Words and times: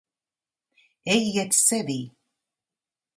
Ejiet 1.15 1.53
sevī. 1.59 1.99